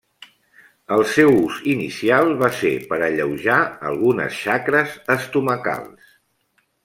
[0.93, 3.59] El seu ús inicial va ser per alleujar
[3.91, 6.19] algunes xacres estomacals.